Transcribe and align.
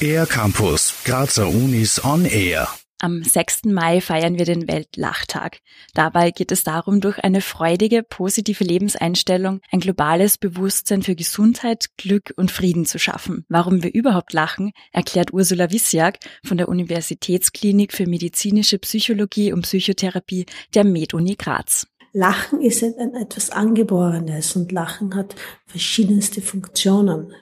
Air 0.00 0.26
Campus, 0.26 0.94
Grazer 1.04 1.48
Unis 1.48 2.04
on 2.04 2.24
Air. 2.24 2.68
Am 3.04 3.22
6. 3.22 3.64
Mai 3.64 4.00
feiern 4.00 4.38
wir 4.38 4.46
den 4.46 4.66
Weltlachtag. 4.66 5.58
Dabei 5.92 6.30
geht 6.30 6.50
es 6.52 6.64
darum, 6.64 7.00
durch 7.00 7.18
eine 7.18 7.42
freudige, 7.42 8.02
positive 8.02 8.64
Lebenseinstellung 8.64 9.60
ein 9.70 9.80
globales 9.80 10.38
Bewusstsein 10.38 11.02
für 11.02 11.14
Gesundheit, 11.14 11.88
Glück 11.98 12.32
und 12.36 12.50
Frieden 12.50 12.86
zu 12.86 12.98
schaffen. 12.98 13.44
Warum 13.48 13.82
wir 13.82 13.92
überhaupt 13.92 14.32
lachen, 14.32 14.72
erklärt 14.90 15.34
Ursula 15.34 15.70
Wissiak 15.70 16.18
von 16.44 16.56
der 16.56 16.68
Universitätsklinik 16.68 17.92
für 17.92 18.06
medizinische 18.06 18.78
Psychologie 18.78 19.52
und 19.52 19.62
Psychotherapie 19.62 20.46
der 20.72 20.84
MedUni 20.84 21.34
Graz. 21.36 21.86
Lachen 22.16 22.62
ist 22.62 22.80
etwas 22.82 23.50
Angeborenes 23.50 24.54
und 24.54 24.70
Lachen 24.70 25.16
hat 25.16 25.34
verschiedenste 25.66 26.40
Funktionen. 26.40 27.34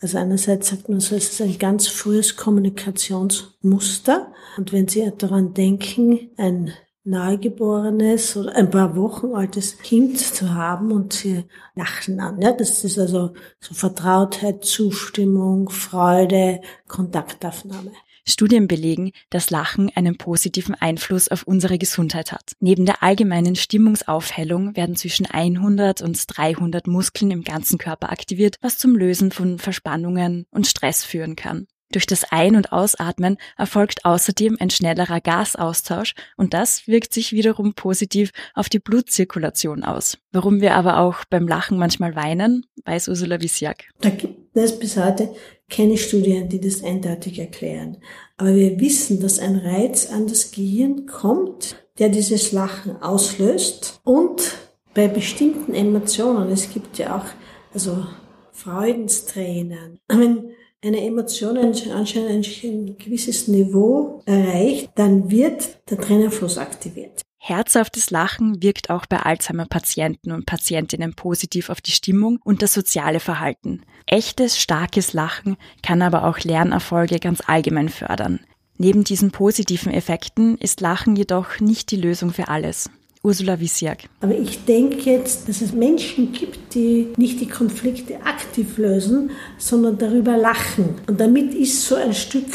Also 0.00 0.18
einerseits 0.18 0.68
sagt 0.68 0.90
man 0.90 1.00
so, 1.00 1.16
es 1.16 1.30
ist 1.30 1.40
ein 1.40 1.58
ganz 1.58 1.88
frühes 1.88 2.36
Kommunikationsmuster. 2.36 4.32
Und 4.58 4.72
wenn 4.72 4.86
Sie 4.86 5.10
daran 5.16 5.54
denken, 5.54 6.30
ein 6.36 6.72
Neugeborenes 7.04 8.36
oder 8.36 8.54
ein 8.54 8.70
paar 8.70 8.94
Wochen 8.96 9.34
altes 9.34 9.78
Kind 9.78 10.18
zu 10.20 10.54
haben 10.54 10.92
und 10.92 11.14
sie 11.14 11.46
lachen 11.74 12.20
an. 12.20 12.40
Ja, 12.40 12.52
das 12.52 12.84
ist 12.84 12.98
also 12.98 13.32
so 13.58 13.74
Vertrautheit, 13.74 14.64
Zustimmung, 14.64 15.68
Freude, 15.68 16.60
Kontaktaufnahme. 16.86 17.92
Studien 18.26 18.68
belegen, 18.68 19.12
dass 19.30 19.50
Lachen 19.50 19.90
einen 19.94 20.16
positiven 20.16 20.74
Einfluss 20.74 21.28
auf 21.28 21.42
unsere 21.44 21.78
Gesundheit 21.78 22.32
hat. 22.32 22.52
Neben 22.60 22.86
der 22.86 23.02
allgemeinen 23.02 23.56
Stimmungsaufhellung 23.56 24.76
werden 24.76 24.96
zwischen 24.96 25.26
100 25.26 26.02
und 26.02 26.24
300 26.26 26.86
Muskeln 26.86 27.30
im 27.30 27.42
ganzen 27.42 27.78
Körper 27.78 28.10
aktiviert, 28.10 28.56
was 28.60 28.78
zum 28.78 28.96
Lösen 28.96 29.32
von 29.32 29.58
Verspannungen 29.58 30.46
und 30.50 30.66
Stress 30.66 31.04
führen 31.04 31.36
kann. 31.36 31.66
Durch 31.92 32.06
das 32.06 32.24
Ein- 32.24 32.56
und 32.56 32.72
Ausatmen 32.72 33.36
erfolgt 33.56 34.06
außerdem 34.06 34.56
ein 34.58 34.70
schnellerer 34.70 35.20
Gasaustausch 35.20 36.14
und 36.36 36.54
das 36.54 36.86
wirkt 36.86 37.12
sich 37.12 37.32
wiederum 37.32 37.74
positiv 37.74 38.30
auf 38.54 38.70
die 38.70 38.78
Blutzirkulation 38.78 39.84
aus. 39.84 40.16
Warum 40.32 40.62
wir 40.62 40.74
aber 40.74 40.98
auch 40.98 41.24
beim 41.28 41.46
Lachen 41.46 41.78
manchmal 41.78 42.16
weinen, 42.16 42.64
weiß 42.86 43.08
Ursula 43.08 43.42
Wissiak. 43.42 43.84
Da 44.00 44.10
gibt 44.54 44.64
es 44.64 44.78
bis 44.78 44.96
heute 44.96 45.34
keine 45.68 45.96
Studien, 45.96 46.48
die 46.48 46.60
das 46.60 46.84
eindeutig 46.84 47.38
erklären. 47.38 47.98
Aber 48.36 48.54
wir 48.54 48.78
wissen, 48.80 49.20
dass 49.20 49.38
ein 49.38 49.56
Reiz 49.56 50.10
an 50.10 50.26
das 50.26 50.50
Gehirn 50.50 51.06
kommt, 51.06 51.76
der 51.98 52.08
dieses 52.08 52.52
Lachen 52.52 53.00
auslöst 53.00 54.00
und 54.04 54.56
bei 54.94 55.08
bestimmten 55.08 55.74
Emotionen, 55.74 56.50
es 56.50 56.70
gibt 56.70 56.98
ja 56.98 57.16
auch 57.16 57.24
also 57.72 58.04
Freudenstränen, 58.52 59.98
wenn 60.08 60.50
eine 60.84 61.00
Emotion 61.04 61.56
anscheinend 61.56 62.64
ein 62.64 62.96
gewisses 62.98 63.48
Niveau 63.48 64.22
erreicht, 64.26 64.90
dann 64.96 65.30
wird 65.30 65.78
der 65.88 65.98
Tränenfluss 65.98 66.58
aktiviert. 66.58 67.22
Herzhaftes 67.44 68.10
Lachen 68.10 68.62
wirkt 68.62 68.88
auch 68.88 69.04
bei 69.04 69.16
Alzheimer-Patienten 69.18 70.30
und 70.30 70.46
Patientinnen 70.46 71.14
positiv 71.14 71.70
auf 71.70 71.80
die 71.80 71.90
Stimmung 71.90 72.38
und 72.44 72.62
das 72.62 72.72
soziale 72.72 73.18
Verhalten. 73.18 73.82
Echtes, 74.06 74.60
starkes 74.60 75.12
Lachen 75.12 75.56
kann 75.82 76.02
aber 76.02 76.22
auch 76.22 76.38
Lernerfolge 76.38 77.18
ganz 77.18 77.42
allgemein 77.44 77.88
fördern. 77.88 78.38
Neben 78.78 79.02
diesen 79.02 79.32
positiven 79.32 79.92
Effekten 79.92 80.56
ist 80.58 80.80
Lachen 80.80 81.16
jedoch 81.16 81.58
nicht 81.58 81.90
die 81.90 81.96
Lösung 81.96 82.32
für 82.32 82.46
alles. 82.46 82.88
Ursula 83.24 83.58
Wissiak. 83.58 84.04
Aber 84.20 84.38
ich 84.38 84.64
denke 84.64 85.10
jetzt, 85.10 85.48
dass 85.48 85.62
es 85.62 85.72
Menschen 85.72 86.30
gibt, 86.30 86.74
die 86.76 87.08
nicht 87.16 87.40
die 87.40 87.48
Konflikte 87.48 88.24
aktiv 88.24 88.78
lösen, 88.78 89.32
sondern 89.58 89.98
darüber 89.98 90.36
lachen. 90.36 90.94
Und 91.08 91.20
damit 91.20 91.54
ist 91.54 91.88
so 91.88 91.96
ein 91.96 92.14
Stück 92.14 92.46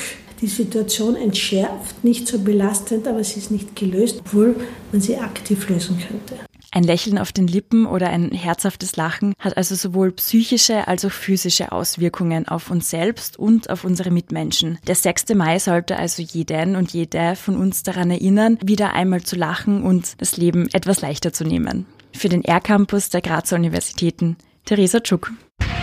die 0.41 0.47
Situation 0.47 1.16
entschärft, 1.16 2.03
nicht 2.03 2.27
so 2.27 2.39
belastend, 2.39 3.07
aber 3.07 3.23
sie 3.23 3.39
ist 3.39 3.52
nicht 3.52 3.75
gelöst, 3.75 4.21
obwohl 4.25 4.55
man 4.92 5.02
sie 5.02 5.17
aktiv 5.17 5.67
lösen 5.70 5.98
könnte. 5.98 6.36
Ein 6.71 6.83
Lächeln 6.83 7.17
auf 7.17 7.31
den 7.31 7.48
Lippen 7.48 7.86
oder 7.86 8.09
ein 8.09 8.31
herzhaftes 8.31 8.97
Lachen 8.97 9.33
hat 9.39 9.55
also 9.55 9.73
sowohl 9.73 10.11
psychische 10.11 10.87
als 10.87 11.05
auch 11.05 11.11
physische 11.11 11.71
Auswirkungen 11.71 12.47
auf 12.47 12.70
uns 12.70 12.89
selbst 12.89 13.39
und 13.39 13.70
auf 13.70 13.83
unsere 13.83 14.11
Mitmenschen. 14.11 14.77
Der 14.86 14.95
6. 14.95 15.30
Mai 15.36 15.59
sollte 15.59 15.97
also 15.97 16.21
jeden 16.21 16.76
und 16.76 16.92
jede 16.92 17.36
von 17.36 17.55
uns 17.55 17.83
daran 17.83 18.11
erinnern, 18.11 18.59
wieder 18.64 18.93
einmal 18.93 19.23
zu 19.23 19.37
lachen 19.37 19.81
und 19.81 20.20
das 20.20 20.37
Leben 20.37 20.67
etwas 20.73 21.02
leichter 21.02 21.31
zu 21.31 21.45
nehmen. 21.45 21.86
Für 22.14 22.30
den 22.30 22.43
R-Campus 22.43 23.09
der 23.09 23.21
Grazer 23.21 23.55
Universitäten, 23.55 24.36
Theresa 24.65 24.99
Tschuk. 24.99 25.31